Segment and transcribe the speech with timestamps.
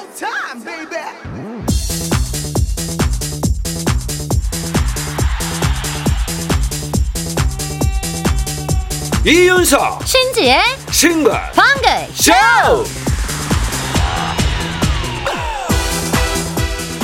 [0.00, 0.96] showtime, baby.
[9.26, 12.32] 이윤석 신지의 싱글 방글 쇼!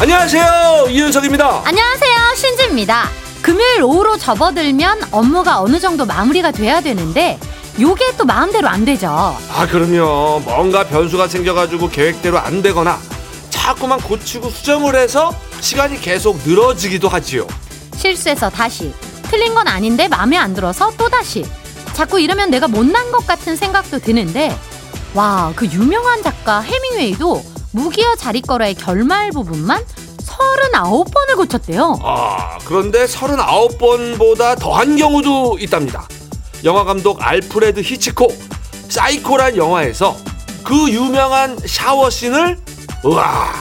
[0.00, 1.62] 안녕하세요 이윤석입니다.
[1.64, 3.08] 안녕하세요 신지입니다.
[3.42, 7.38] 금요일 오후로 접어들면 업무가 어느 정도 마무리가 돼야 되는데
[7.80, 9.08] 요게 또 마음대로 안 되죠?
[9.08, 10.40] 아 그럼요.
[10.44, 12.98] 뭔가 변수가 생겨가지고 계획대로 안 되거나
[13.50, 17.46] 자꾸만 고치고 수정을 해서 시간이 계속 늘어지기도 하지요.
[17.96, 18.92] 실수해서 다시.
[19.24, 21.44] 틀린 건 아닌데 마음에 안 들어서 또 다시.
[21.92, 24.56] 자꾸 이러면 내가 못난 것 같은 생각도 드는데
[25.14, 29.82] 와 그 유명한 작가 해밍웨이도 무기여 자리거라의 결말 부분만
[30.26, 31.98] 39번을 고쳤대요.
[32.02, 36.06] 아 그런데 39번보다 더한 경우도 있답니다
[36.66, 38.36] 영화 감독 알프레드 히치콕
[38.88, 40.16] 사이코란 영화에서
[40.64, 42.58] 그 유명한 샤워씬을
[43.04, 43.52] 우와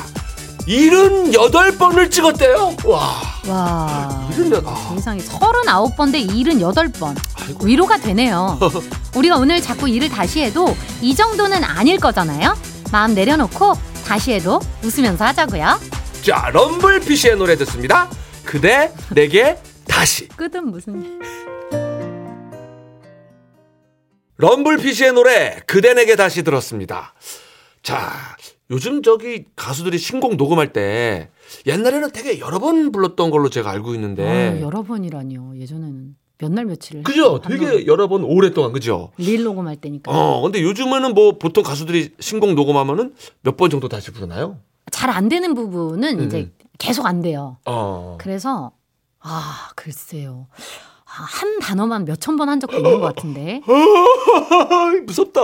[0.68, 2.76] 78번을 찍었대요.
[2.86, 3.22] 와.
[3.48, 4.28] 와.
[4.34, 7.16] 78 아, 세상에 39번 대 78번.
[7.36, 7.64] 아이고.
[7.68, 8.58] 위로가 되네요.
[9.16, 12.58] 우리가 오늘 자꾸 일을 다시 해도 이 정도는 아닐 거잖아요.
[12.92, 13.74] 마음 내려놓고
[14.08, 15.80] 다시 해도 웃으면서 하자고요.
[16.24, 18.10] 자 럼블피쉬의 노래 듣습니다.
[18.44, 20.28] 그대 내게 다시.
[20.30, 21.20] 끝은 무슨
[24.38, 27.14] 럼블피쉬의 노래 그대 내게 다시 들었습니다
[27.84, 28.12] 자
[28.72, 31.30] 요즘 저기 가수들이 신곡 녹음할 때
[31.68, 36.66] 옛날에는 되게 여러 번 불렀던 걸로 제가 알고 있는데 아, 여러 번이라니요 예전에는 몇 날
[36.66, 37.36] 며칠을 그죠?
[37.36, 37.52] 한 번.
[37.70, 39.12] 되게 여러 번 오랫동안 그죠?
[39.18, 44.12] 릴 녹음할 때니까 어, 근데 요즘에는 뭐 보통 가수들이 신곡 녹음하면은 몇 번 정도 다시
[44.12, 44.58] 부르나요?
[44.92, 46.26] 잘 안 되는 부분은 음.
[46.26, 48.18] 이제 계속 안 돼요 어.
[48.20, 48.72] 그래서
[49.22, 50.56] 아 글쎄요 아,
[51.24, 53.62] 한 단어만 몇 천 번 한 적도 있는 것 같은데
[55.06, 55.42] 무섭다.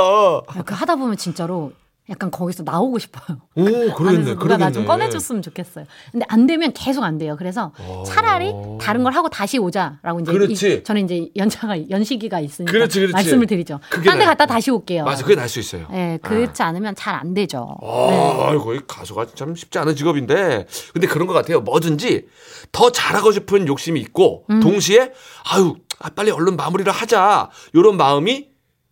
[0.65, 1.71] 그 하다 보면 진짜로
[2.09, 3.37] 약간 거기서 나오고 싶어요.
[3.55, 3.63] 오,
[3.93, 4.33] 그러겠네.
[4.35, 4.85] 누가 나 좀.
[4.85, 5.85] 꺼내줬으면 좋겠어요.
[6.11, 7.35] 근데 안 되면 계속 안 돼요.
[7.37, 8.03] 그래서 어.
[8.05, 10.73] 차라리 다른 걸 하고 다시 오자라고 이제 그렇지.
[10.73, 13.13] 이- 저는 이제 연차가 연시기가 있으니까 그렇지, 그렇지.
[13.13, 13.79] 말씀을 드리죠.
[13.89, 14.29] 그게 딴데 나아요.
[14.35, 15.05] 갔다 다시 올게요.
[15.05, 15.87] 맞아, 그게 날 수 있어요.
[15.91, 17.77] 네, 그렇지 않으면 잘 안 되죠.
[17.81, 18.75] 아, 네.
[18.75, 20.65] 이 가수가 참 쉽지 않은 직업인데.
[20.93, 21.61] 근데 그런 것 같아요.
[21.61, 22.27] 뭐든지
[22.71, 24.59] 더 잘하고 싶은 욕심이 있고, 음.
[24.59, 25.11] 동시에,
[25.51, 27.49] 아유, 아, 빨리 얼른 마무리를 하자.
[27.75, 28.47] 요런 마음이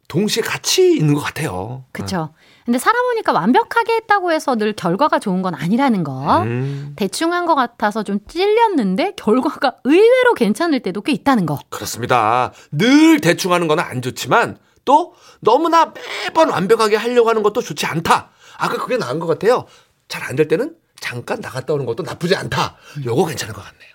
[0.10, 1.86] 동시에 같이 있는 것 같아요.
[1.92, 2.34] 그렇죠.
[2.70, 6.44] 근데 살아보니까 완벽하게 했다고 해서 늘 결과가 좋은 건 아니라는 거.
[6.44, 11.58] 음, 대충 한 것 같아서 좀 찔렸는데 결과가 의외로 괜찮을 때도 꽤 있다는 거.
[11.70, 12.52] 그렇습니다.
[12.72, 15.94] 늘 대충 하는 건 안 좋지만, 또 너무나
[16.26, 18.30] 매번 완벽하게 하려고 하는 것도 좋지 않다.
[18.60, 19.66] 아까 그게 나은 것 같아요.
[20.08, 22.76] 잘 안 될 때는 잠깐 나갔다 오는 것도 나쁘지 않다.
[23.04, 23.90] 요거 괜찮은 것 같네요.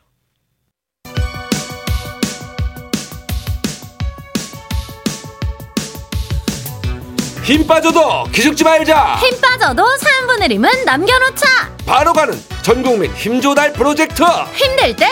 [7.44, 9.16] 힘 빠져도 기죽지 말자.
[9.20, 11.46] 힘 빠져도 3분의 1은 남겨놓자.
[11.86, 14.22] 바로 가는 전국민 힘조달 프로젝트
[14.54, 15.08] 힘들 땐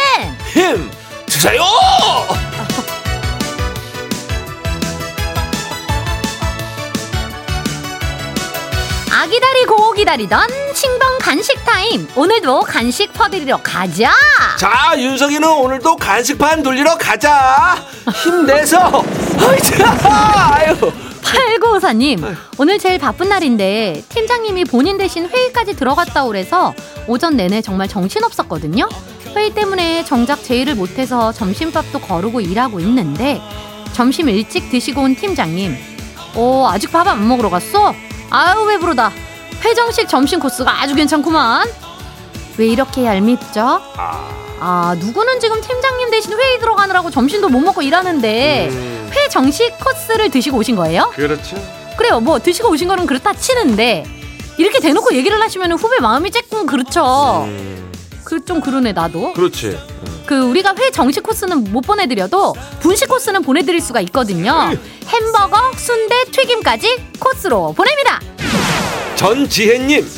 [0.54, 0.90] 힘
[1.26, 1.62] 주세요.
[9.10, 12.08] 아기다리 고 기다리던 칭벙 간식 타임.
[12.16, 14.10] 오늘도 간식 퍼드리러 가자.
[14.58, 17.76] 자 윤석이는 오늘도 간식판 돌리러 가자.
[18.14, 19.04] 힘내서.
[20.08, 20.92] 아유.
[21.32, 26.74] 8954님, 오늘 제일 바쁜 날인데 팀장님이 본인 대신 회의까지 들어갔다 오래서
[27.06, 28.88] 오전 내내 정말 정신없었거든요.
[29.34, 33.40] 회의 때문에 정작 제의를 못해서 점심밥도 거르고 일하고 있는데
[33.94, 35.74] 점심 일찍 드시고 온 팀장님,
[36.34, 37.94] 어, 아직 밥 안 먹으러 갔어?
[38.30, 39.10] 아유, 배부르다.
[39.64, 41.66] 회정식 점심 코스가 아주 괜찮구만.
[42.58, 43.80] 왜 이렇게 얄밉죠?
[44.64, 50.30] 아, 누구는 지금 팀장님 대신 회의 들어가느라고 점심도 못 먹고 일하는데 음, 회 정식 코스를
[50.30, 51.10] 드시고 오신 거예요?
[51.16, 51.56] 그렇죠.
[51.96, 52.20] 그래요.
[52.20, 54.04] 뭐 드시고 오신 거는 그렇다 치는데
[54.58, 57.42] 이렇게 대놓고 얘기를 하시면 후배 마음이 조금 그렇죠.
[57.44, 57.90] 음,
[58.22, 59.32] 그좀 그러네 나도.
[59.32, 59.70] 그렇지.
[59.70, 60.22] 음.
[60.26, 64.70] 그 우리가 회 정식 코스는 못 보내드려도 분식 코스는 보내드릴 수가 있거든요.
[65.08, 68.20] 햄버거, 순대, 튀김까지 코스로 보냅니다.
[69.16, 70.08] 전지혜님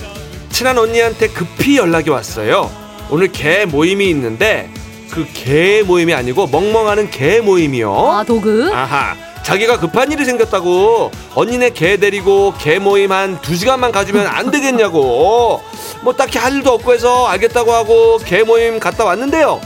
[0.50, 2.83] 친한 언니한테 급히 연락이 왔어요.
[3.10, 4.68] 오늘 개 모임이 있는데
[5.10, 7.92] 그 개 모임이 아니고 멍멍하는 개 모임이요.
[7.94, 8.70] 아 도그.
[8.74, 9.14] 아하.
[9.44, 15.60] 자기가 급한 일이 생겼다고 언니네 개 데리고 개 모임 한 두 시간만 가주면 안 되겠냐고
[16.02, 19.60] 뭐 딱히 할 일도 없고 해서 알겠다고 하고 개 모임 갔다 왔는데요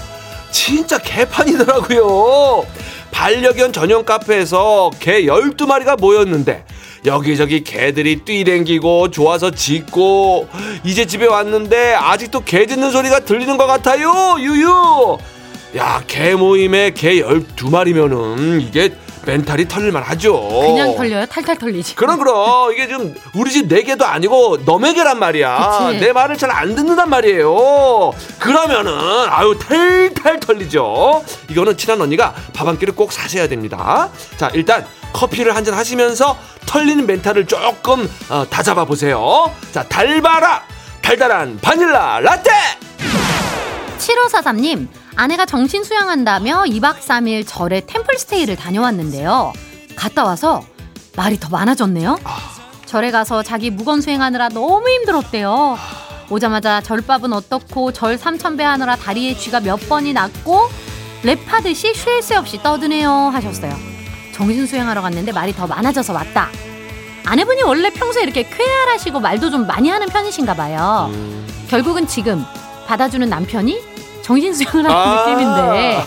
[0.50, 2.66] 진짜 개판이더라고요
[3.12, 6.64] 반려견 전용 카페에서 개 12마리가 모였는데
[7.08, 10.48] 여기저기 개들이 뛰댕기고 좋아서 짖고
[10.84, 14.36] 이제 집에 왔는데 아직도 개 짖는 소리가 들리는 것 같아요.
[14.38, 15.18] 유유.
[15.76, 18.92] 야 개 모임에 개 12마리면은 이게
[19.32, 20.48] 멘탈이 털릴만 하죠.
[20.48, 21.26] 그냥 털려요?
[21.26, 21.96] 탈탈 털리지.
[21.96, 25.88] 그럼 그럼 이게 지금 우리 집 내 개도 아니고 너의 개란 말이야.
[25.90, 26.00] 그치.
[26.00, 28.12] 내 말을 잘 안 듣는단 말이에요.
[28.38, 28.90] 그러면은
[29.28, 31.22] 아유 탈탈 털리죠.
[31.50, 34.08] 이거는 친한 언니가 밥 한 끼를 꼭 사셔야 됩니다.
[34.38, 36.34] 자 일단 커피를 한 잔 하시면서
[36.64, 39.52] 털리는 멘탈을 조금 어, 다잡아 보세요.
[39.72, 40.62] 자 달바라
[41.02, 42.50] 달달한 바닐라 라떼.
[43.98, 44.86] 7543님,
[45.18, 49.52] 아내가 정신 수양한다며 2박 3일 절에 템플스테이를 다녀왔는데요.
[49.96, 50.62] 갔다 와서
[51.16, 52.20] 말이 더 많아졌네요.
[52.86, 55.76] 절에 가서 자기 무건 수행하느라 너무 힘들었대요.
[56.30, 60.68] 오자마자 절밥은 어떻고 절 삼천배 하느라 다리에 쥐가 몇 번이 났고
[61.24, 63.74] 랩하듯이 쉴 새 없이 떠드네요 하셨어요.
[64.36, 66.48] 정신 수행하러 갔는데 말이 더 많아져서 왔다.
[67.26, 71.10] 아내분이 원래 평소에 이렇게 쾌활하시고 말도 좀 많이 하는 편이신가 봐요.
[71.68, 72.44] 결국은 지금
[72.86, 73.97] 받아주는 남편이
[74.28, 75.24] 정신 수양을 하는 아.
[75.26, 76.04] 느낌인데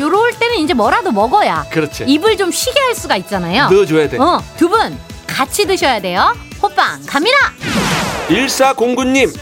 [0.00, 2.04] 요럴 때는 이제 뭐라도 먹어야 그렇지.
[2.06, 3.68] 입을 좀 쉬게 할 수가 있잖아요.
[3.68, 4.16] 넣어줘야 돼.
[4.16, 4.96] 어, 두 분
[5.26, 6.32] 같이 드셔야 돼요.
[6.62, 7.36] 호빵 갑니다.
[8.28, 9.36] 1409님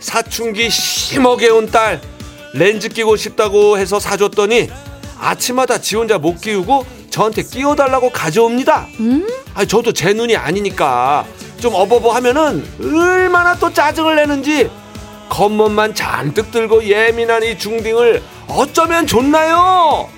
[0.00, 2.00] 사춘기 심하게 온 딸
[2.54, 4.70] 렌즈 끼고 싶다고 해서 사줬더니
[5.20, 8.86] 아침마다 지 혼자 못 끼우고 저한테 끼워달라고 가져옵니다.
[9.00, 9.26] 음?
[9.54, 11.26] 아니 저도 제 눈이 아니니까
[11.60, 14.70] 좀 어버버 하면은 얼마나 또 짜증을 내는지
[15.28, 20.08] 겉멋만 잔뜩 들고 예민한 이 중딩을 어쩌면 좋나요?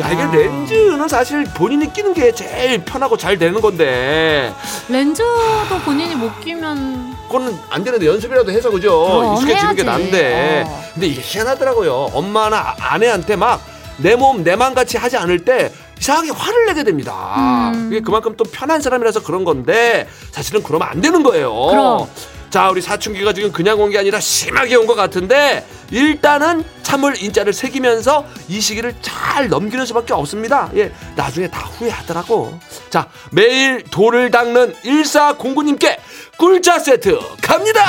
[0.00, 0.30] 야 이게 아.
[0.32, 4.52] 렌즈는 사실 본인이 끼는 게 제일 편하고 잘 되는 건데
[4.88, 10.02] 렌즈도 본인이 못 끼면 그거는 안 되는데 연습이라도 해서 그죠 그럼 익숙해지는 게 해야지.
[10.02, 10.82] 난데 어.
[10.94, 13.60] 근데 이게 희한하더라고요 엄마나 아- 아내한테 막
[14.02, 15.70] 내 몸 내 맘 같이 하지 않을 때
[16.00, 17.90] 이상하게 화를 내게 됩니다 음.
[17.90, 22.06] 그게 그만큼 또 편한 사람이라서 그런 건데 사실은 그러면 안 되는 거예요 그럼.
[22.50, 27.52] 자 우리 사춘기가 지금 그냥 온 게 아니라 심하게 온 것 같은데 일단은 참을 인자를
[27.52, 30.68] 새기면서 이 시기를 잘 넘기는 수밖에 없습니다.
[30.74, 32.58] 예 나중에 다 후회하더라고.
[32.90, 35.96] 자 매일 돌을 닦는 1409님께
[36.38, 37.84] 꿀자 세트 갑니다!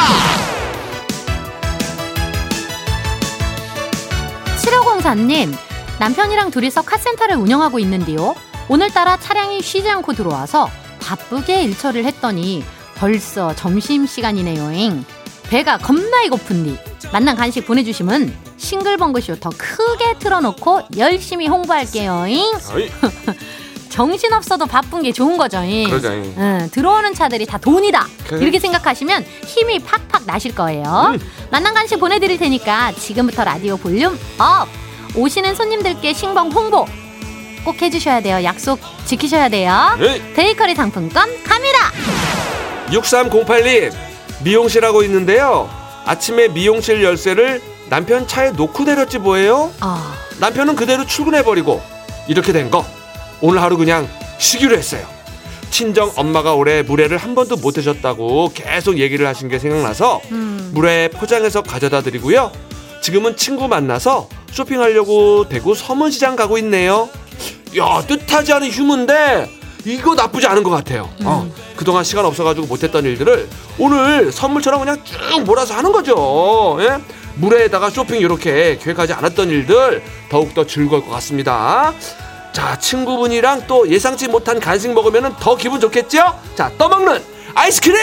[4.57, 5.53] 7504님
[5.99, 8.35] 남편이랑 둘이서 카센터를 운영하고 있는데요.
[8.69, 10.69] 오늘따라 차량이 쉬지 않고 들어와서
[11.01, 12.63] 바쁘게 일처리를 했더니
[13.01, 15.03] 벌써 점심시간이네요잉.
[15.49, 16.77] 배가 겁나이 고픈디
[17.11, 22.43] 만난 간식 보내주시면 싱글벙글쇼 더 크게 틀어놓고 열심히 홍보할게요잉.
[23.89, 25.89] 정신없어도 바쁜 게 좋은 거죠잉.
[25.89, 26.35] 그러자잉.
[26.37, 28.07] 응, 들어오는 차들이 다 돈이다.
[28.27, 28.39] 그래.
[28.39, 31.13] 이렇게 생각하시면 힘이 팍팍 나실 거예요.
[31.15, 31.19] 음.
[31.49, 34.67] 맛난 간식 보내드릴 테니까 지금부터 라디오 볼륨 up!
[35.15, 36.85] 오시는 손님들께 싱벙 홍보
[37.65, 38.43] 꼭 해주셔야 돼요.
[38.43, 39.97] 약속 지키셔야 돼요.
[39.99, 40.21] 에이.
[40.35, 41.79] 베이커리 상품권 갑니다!
[42.91, 43.91] 6308님
[44.43, 45.69] 미용실 하고 있는데요.
[46.05, 49.71] 아침에 미용실 열쇠를 남편 차에 놓고 내렸지 뭐예요?
[49.81, 51.81] 아, 남편은 그대로 출근해버리고
[52.27, 52.85] 이렇게 된 거.
[53.41, 54.07] 오늘 하루 그냥
[54.39, 55.05] 쉬기로 했어요.
[55.69, 61.09] 친정 엄마가 올해 물회를 한 번도 못 드셨다고 계속 얘기를 하신 게 생각나서 음, 물회
[61.09, 62.51] 포장해서 가져다 드리고요.
[63.01, 67.09] 지금은 친구 만나서 쇼핑하려고 대구 서문시장 가고 있네요.
[67.77, 69.49] 야 뜻하지 않은 휴무인데
[69.85, 71.09] 이거 나쁘지 않은 것 같아요.
[71.23, 73.49] 어, 그동안 시간 없어가지고 못했던 일들을
[73.79, 76.77] 오늘 선물처럼 그냥 쭉 몰아서 하는 거죠.
[76.81, 76.97] 예?
[77.35, 81.93] 물에다가 쇼핑 이렇게 계획하지 않았던 일들 더욱더 즐거울 것 같습니다.
[82.51, 86.37] 자 친구분이랑 또 예상치 못한 간식 먹으면 더 기분 좋겠죠?
[86.55, 87.23] 자 떠먹는
[87.55, 87.97] 아이스크림!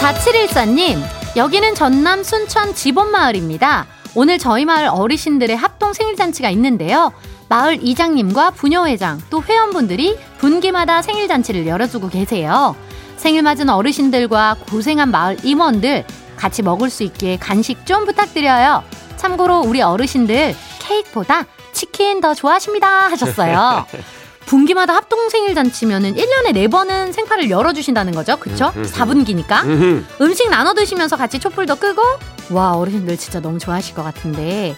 [0.00, 1.02] 4714님,
[1.36, 3.86] 여기는 전남 순천 지본마을입니다.
[4.16, 7.12] 오늘 저희 마을 어르신들의 합동 생일잔치가 있는데요.
[7.50, 12.74] 마을 이장님과 부녀회장 또 회원분들이 분기마다 생일잔치를 열어주고 계세요.
[13.18, 18.84] 생일 맞은 어르신들과 고생한 마을 임원들 같이 먹을 수 있게 간식 좀 부탁드려요.
[19.16, 23.84] 참고로 우리 어르신들 케이크보다 치킨 더 좋아하십니다 하셨어요.
[24.46, 28.36] 분기마다 합동 생일 잔치면은 1년에 4번은 생파를 열어주신다는 거죠.
[28.38, 28.72] 그쵸?
[28.76, 28.90] 음, 음, 음.
[28.92, 29.64] 4분기니까.
[29.64, 30.04] 음흠.
[30.22, 32.02] 음식 나눠 드시면서 같이 촛불도 끄고
[32.50, 34.76] 와 어르신들 진짜 너무 좋아하실 것 같은데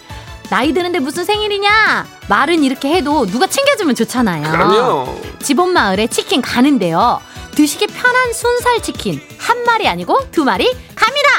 [0.49, 7.21] 나이 드는데 무슨 생일이냐 말은 이렇게 해도 누가 챙겨주면 좋잖아요 그럼요 지본 마을에 치킨 가는데요
[7.51, 11.29] 드시기 편한 순살 치킨 한 마리 아니고 두 마리 갑니다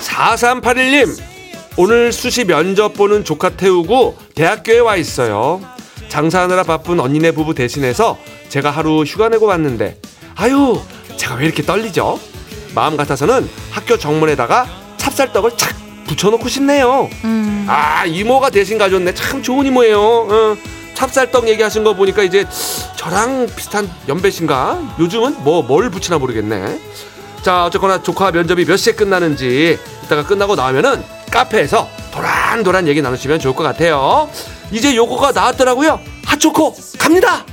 [0.00, 1.18] 4381님
[1.78, 5.62] 오늘 수시 면접 보는 조카 태우고 대학교에 와 있어요
[6.16, 8.18] 장사하느라 바쁜 언니네 부부 대신해서
[8.50, 9.96] 제가 하루 휴가 내고 왔는데
[10.36, 10.78] 아유
[11.16, 12.20] 제가 왜 이렇게 떨리죠?
[12.74, 14.66] 마음 같아서는 학교 정문에다가
[14.98, 15.74] 찹쌀떡을 착
[16.06, 17.08] 붙여놓고 싶네요.
[17.24, 19.14] 음, 아 이모가 대신 가져왔네.
[19.14, 19.98] 참 좋은 이모예요.
[19.98, 20.56] 어,
[20.92, 22.44] 찹쌀떡 얘기하신 거 보니까 이제
[22.96, 24.96] 저랑 비슷한 연배신가?
[24.98, 26.78] 요즘은 뭐 뭘 붙이나 모르겠네.
[27.40, 31.88] 자 어쨌거나 조카 면접이 몇 시에 끝나는지 이따가 끝나고 나오면은 카페에서
[32.52, 34.28] 도란도란 얘기 나누시면 좋을 것 같아요.
[34.70, 35.98] 이제 요거가 나왔더라고요.
[36.26, 37.46] 핫초코 갑니다.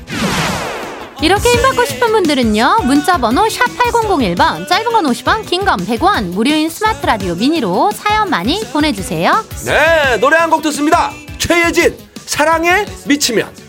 [1.22, 6.70] 이렇게 힘받고 싶은 분들은요 문자 번호 샵 8001번 짧은 건 50원 긴 건 100원 무료인
[6.70, 11.12] 스마트 라디오 미니로 사연 많이 보내주세요 네 노래 한 곡 듣습니다.
[11.38, 13.69] 최예진 사랑에 미치면.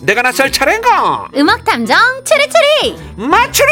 [0.00, 1.28] 내가 나설 차례인가?
[1.36, 3.68] 음악 탐정 추리추리 맞추리!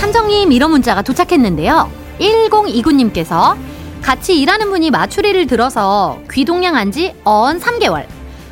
[0.00, 3.56] 탐정님 이런 문자가 도착했는데요 1029님께서
[4.02, 8.06] 같이 일하는 분이 마추리를 들어서 귀동냥 한 지 언 3개월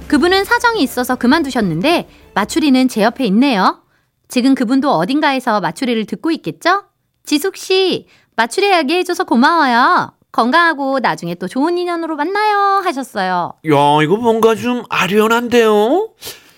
[0.09, 3.83] 그분은 사정이 있어서 그만두셨는데 마추리는 제 옆에 있네요
[4.29, 6.85] 지금 그분도 어딘가에서 마추리를 듣고 있겠죠?
[7.25, 14.85] 지숙씨 마추리하게 해줘서 고마워요 건강하고 나중에 또 좋은 인연으로 만나요 하셨어요 야, 이거 뭔가 좀
[14.89, 16.11] 아련한데요?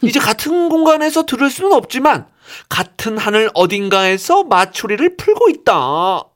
[0.03, 2.27] 이제 같은 공간에서 들을 수는 없지만,
[2.69, 5.77] 같은 하늘 어딘가에서 마추리를 풀고 있다.
[5.77, 6.27] 어,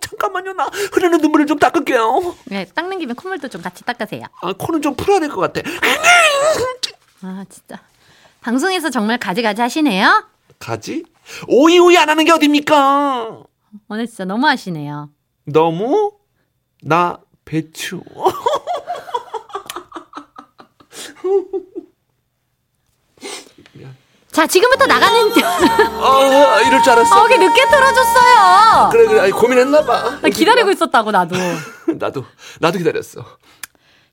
[0.00, 0.52] 잠깐만요.
[0.52, 2.34] 나 흐르는 눈물을 좀 닦을게요.
[2.44, 5.68] 네, 닦는 김에 콧물도 좀 같이 닦으세요 아, 코는 좀 풀어야 될 것 같아.
[7.22, 7.80] 아 진짜
[8.42, 10.24] 방송에서 정말 가지가지 하시네요
[10.58, 11.04] 가지?
[11.48, 13.42] 오이오이 안 하는 게 어딥니까?
[13.88, 15.08] 오늘 진짜 너무 하시네요
[15.46, 16.12] 너무
[16.86, 18.00] 나 배추.
[24.30, 27.22] 자 지금부터 나가는 아, 이럴 줄 알았어.
[27.24, 29.20] 어기 늦게 틀어줬어요 그래, 그래.
[29.20, 30.20] 아니, 고민했나봐.
[30.20, 31.34] 나 기다리고 있었다고 나도
[31.98, 32.24] 나도,
[32.60, 33.24] 나도 기다렸어.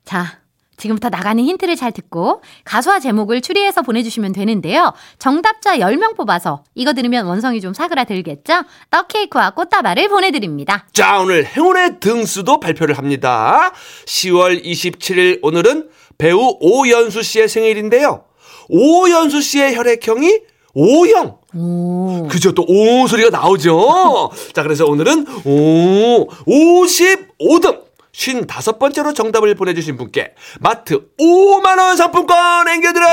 [0.05, 0.39] 자
[0.77, 7.25] 지금부터 나가는 힌트를 잘 듣고 가수와 제목을 추리해서 보내주시면 되는데요 정답자 10명 뽑아서 이거 들으면
[7.25, 13.71] 원성이 좀 사그라들겠죠 떡케이크와 꽃다발을 보내드립니다 자, 오늘 행운의 등수도 발표를 합니다.
[14.05, 18.25] 10월 27일 오늘은 배우 오연수 씨의 생일인데요.
[18.69, 20.39] 오연수 씨의 혈액형이
[20.75, 21.37] O형.
[21.55, 22.51] 오 그죠?
[22.53, 24.31] 또 오 소리가 나오죠?
[24.53, 27.81] 자, 그래서 오늘은 오, 55등.
[28.13, 33.09] 55번째로 정답을 보내주신 분께 마트 5만원 상품권 앵겨드려요!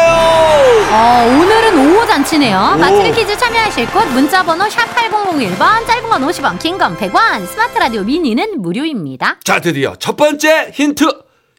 [0.92, 2.76] 어, 오늘은 5호 잔치네요.
[2.78, 8.60] 마트리 퀴즈 참여하실 곳 문자번호 샵8001번, 짧은 건 50원, 긴 건 100원, 스마트 라디오 미니는
[8.60, 9.38] 무료입니다.
[9.44, 11.04] 자, 드디어 첫 번째 힌트.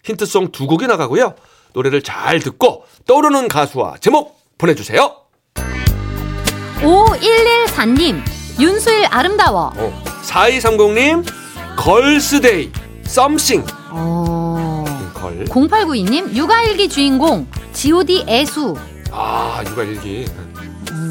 [0.04, 1.36] 힌트송 두 곡이 나가고요.
[1.74, 5.16] 노래를 잘 듣고 떠오르는 가수와 제목 보내주세요.
[6.82, 8.22] 5114님,
[8.60, 9.72] 윤수일 아름다워.
[9.76, 11.24] 어, 4230님,
[11.78, 12.72] 걸스데이,
[13.12, 13.66] 썸씽.
[13.90, 15.44] 어, 걸.
[15.44, 18.74] 0892님, 육아일기 주인공, GOD 애수.
[19.12, 20.26] 아, 육아일기.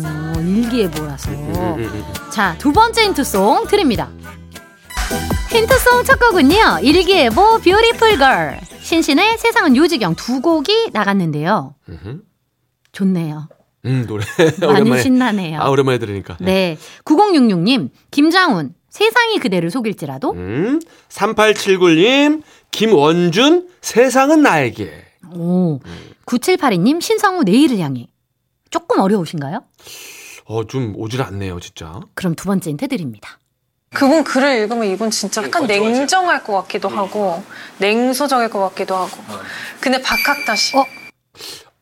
[0.02, 1.30] 어, 일기예보라서.
[1.30, 2.04] 음, 음, 음.
[2.30, 4.08] 자, 두 번째 힌트송 드립니다.
[5.50, 8.58] 힌트송 첫 곡은요, 일기예보 뷰티풀 걸.
[8.80, 11.74] 신신의 세상은 요지경 두 곡이 나갔는데요.
[12.92, 13.46] 좋네요.
[13.84, 14.24] 음, 노래.
[14.66, 15.02] 많이 오랜만에.
[15.02, 15.60] 신나네요.
[15.60, 16.38] 아, 오랜만에 들으니까.
[16.40, 16.78] 네.
[17.04, 20.32] 9066님, 김장훈, 세상이 그대를 속일지라도.
[20.32, 25.04] 음, 3879님, 김원준, 세상은 나에게.
[25.34, 25.80] 오.
[26.26, 28.08] 9782님, 신성우, 내일을 향해.
[28.70, 29.62] 조금 어려우신가요?
[30.46, 32.00] 어, 좀 오질 않네요, 진짜.
[32.14, 33.38] 그럼 두 번째 힌트 드립니다.
[33.92, 37.42] 그분 글을 읽으면 이분 진짜 약간 냉정할 것 같기도 하고
[37.78, 39.10] 냉소적일 것 같기도 하고
[39.80, 40.86] 근데 박학다시 어?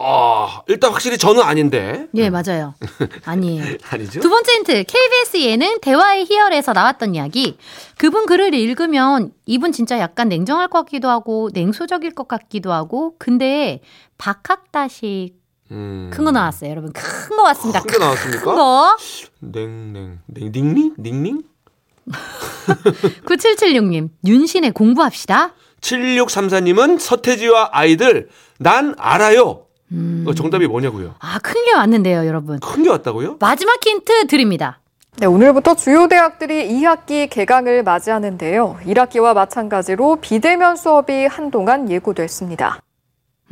[0.01, 2.07] 아, 일단 확실히 저는 아닌데.
[2.15, 2.75] 예, 맞아요.
[3.27, 3.65] 아니에요.
[3.91, 4.21] 아니죠?
[4.21, 7.59] 두 번째 힌트, KBS 예능 대화의 희열에서 나왔던 이야기.
[7.97, 13.81] 그분 글을 읽으면 이분 진짜 약간 냉정할 것 같기도 하고 냉소적일 것 같기도 하고 근데
[14.19, 15.35] 박학다식
[15.73, 16.11] 음.
[16.13, 16.93] 큰거 나왔어요, 여러분.
[16.93, 17.81] 큰 거 왔습니다.
[17.83, 18.45] 큰게 나왔습니까?
[18.45, 18.97] 큰 거.
[19.41, 21.43] 냉냉 냉 닝닝 닝닝
[23.27, 25.55] 9776님, 윤신의 공부합시다.
[25.81, 28.29] 7634님은 서태지와 아이들
[28.59, 29.67] 난 알아요.
[29.93, 30.25] 음.
[30.27, 31.15] 어, 정답이 뭐냐고요?
[31.19, 32.59] 아, 큰 게 왔는데요, 여러분.
[32.61, 33.37] 큰 게 왔다고요?
[33.41, 34.81] 마지막 힌트 드립니다.
[35.17, 38.79] 네, 오늘부터 주요 대학들이 2학기 개강을 맞이하는데요.
[38.85, 42.81] 1학기와 마찬가지로 비대면 수업이 한동안 예고됐습니다.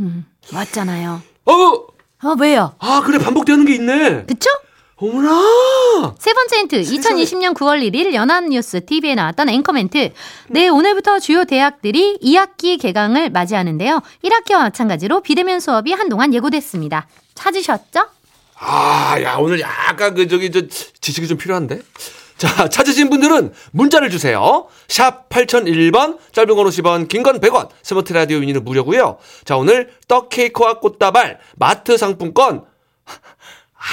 [0.00, 0.24] 음,
[0.54, 1.20] 왔잖아요.
[1.46, 2.74] 어, 어, 왜요?
[2.78, 4.24] 아 그래 반복되는 게 있네.
[4.26, 4.48] 그쵸?
[4.98, 6.14] 어머나.
[6.18, 6.80] 세 번째 힌트.
[6.82, 10.12] 2020년 9월 1일 연합뉴스 TV에 나왔던 앵커 멘트.
[10.48, 14.00] 네, 오늘부터 주요 대학들이 2학기 개강을 맞이하는데요.
[14.24, 17.06] 1학기와 마찬가지로 비대면 수업이 한동안 예고됐습니다.
[17.34, 18.06] 찾으셨죠?
[18.58, 21.78] 아, 야, 오늘 약간 그, 저기, 저, 지식이 좀 필요한데?
[22.38, 24.66] 자, 찾으신 분들은 문자를 주세요.
[24.88, 30.30] 샵 8001번, 짧은 건 50원, 긴 건 100원, 스마트 라디오 미니는 무료고요 자, 오늘 떡
[30.30, 32.64] 케이크와 꽃다발, 마트 상품권,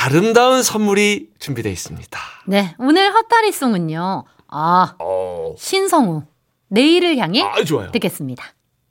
[0.02, 2.20] 아름다운 선물이 준비되어 있습니다.
[2.48, 4.24] 네, 오늘 헛다리송은요.
[4.48, 6.24] 아, 어, 신성우.
[6.70, 7.92] 내일을 향해 아, 좋아요.
[7.92, 8.44] 듣겠습니다.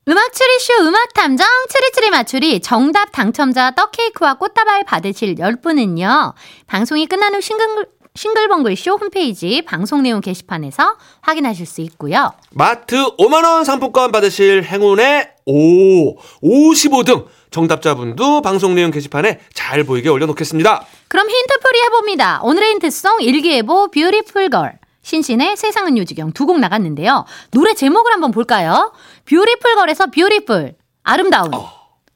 [0.09, 6.35] 음악 추리쇼 음악 탐정 추리추리 맞추리 정답 당첨자 떡케이크와 꽃다발 받으실 10분은요.
[6.67, 12.33] 방송이 끝난 후 싱글 싱글벙글 쇼 홈페이지 방송 내용 게시판에서 확인하실 수 있고요.
[12.51, 20.87] 마트 5만원 상품권 받으실 행운의 오, 55등 정답자분도 방송 내용 게시판에 잘 보이게 올려놓겠습니다.
[21.09, 22.41] 그럼 힌트풀이 해봅니다.
[22.43, 27.25] 오늘의 힌트송 일기예보 Beautiful Girl 신신애의 세상은 요지경 두 곡 나갔는데요.
[27.51, 28.93] 노래 제목을 한번 볼까요?
[29.25, 31.51] Beautiful Girl에서 beautiful 아름다운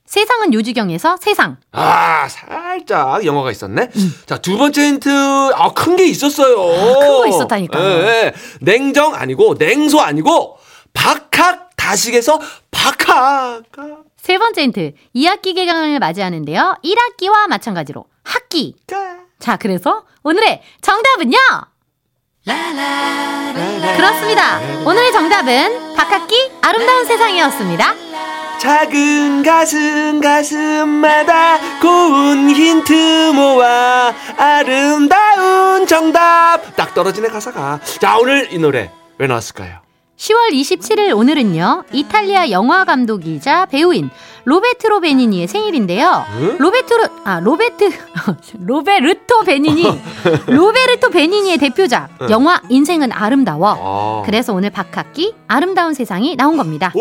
[0.07, 3.91] 세상은 요지경에서 세상 아, 살짝 영어가 있었네.
[4.27, 6.57] 자, 두 번째 힌트, 아, 큰 게 있었어요.
[7.01, 7.83] 큰거 있었다니까요.
[7.85, 8.35] 예, 예.
[8.61, 10.59] 냉정 아니고, 냉소 아니고,
[10.93, 13.63] 박학 다식에서 박학.
[14.17, 16.77] 세 번째 힌트 2학기 개강을 맞이하는데요.
[16.85, 18.75] 1학기와 마찬가지로 학기
[19.39, 21.37] 자 그래서 오늘의 정답은요
[23.97, 28.06] 그렇습니다 오늘의 정답은 박학기 아름다운 세상이었습니다
[28.59, 38.91] 작은 가슴 가슴마다 고운 힌트 모아 아름다운 정답 딱 떨어지네 가사가 자 오늘 이 노래
[39.19, 39.81] 왜 나왔을까요?
[40.17, 44.09] 10월 27일 오늘은요 이탈리아 영화 감독이자 배우인
[44.47, 46.57] 로베트로 베니니의 생일인데요 응?
[46.59, 47.91] 로베트로 아 로베트
[48.65, 49.85] 로베르토 베니니
[50.47, 54.23] 로베르토 베니니의 대표작 영화 인생은 아름다워 아.
[54.25, 57.01] 그래서 오늘 박학기 아름다운 세상이 나온 겁니다 오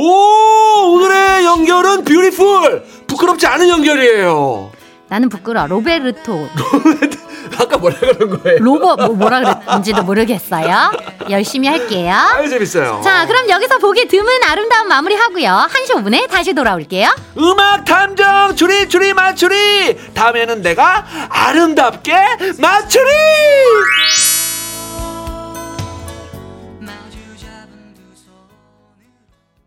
[0.95, 4.71] 오늘의 연결은 beautiful 부끄럽지 않은 연결이에요
[5.07, 5.67] 나는 부끄러워.
[5.67, 6.47] 로베르토.
[7.59, 8.57] 아까 뭐라 그런 거예요?
[8.59, 10.91] 로버, 뭐, 뭐라 그랬는지도 모르겠어요.
[11.29, 12.13] 열심히 할게요.
[12.13, 15.67] 아유 재밌어요 자, 그럼 여기서 보기 드문 아름다운 마무리 하고요.
[15.71, 17.09] 1시 5분에 다시 돌아올게요.
[17.37, 22.13] 음악 탐정 추리 추리 맞추리 다음에는 내가 아름답게
[22.59, 23.09] 맞추리